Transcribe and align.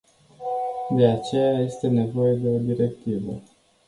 De 0.89 1.07
aceea, 1.07 1.59
este 1.59 1.87
nevoie 1.87 2.33
de 2.35 2.47
o 2.47 2.57
directivă. 2.59 3.41